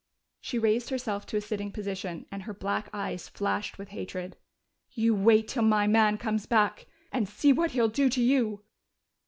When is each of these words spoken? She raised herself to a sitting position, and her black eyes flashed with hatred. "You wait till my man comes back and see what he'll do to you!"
She 0.39 0.57
raised 0.57 0.89
herself 0.89 1.27
to 1.27 1.37
a 1.37 1.41
sitting 1.41 1.71
position, 1.71 2.25
and 2.31 2.41
her 2.41 2.55
black 2.55 2.89
eyes 2.91 3.29
flashed 3.29 3.77
with 3.77 3.89
hatred. 3.89 4.35
"You 4.93 5.13
wait 5.13 5.47
till 5.47 5.61
my 5.61 5.85
man 5.85 6.17
comes 6.17 6.47
back 6.47 6.87
and 7.11 7.29
see 7.29 7.53
what 7.53 7.73
he'll 7.73 7.87
do 7.87 8.09
to 8.09 8.21
you!" 8.23 8.63